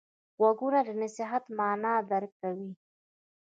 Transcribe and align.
غوږونه 0.39 0.79
د 0.87 0.89
نصیحت 1.01 1.43
معنی 1.57 1.95
درک 2.09 2.31
کوي 2.41 2.71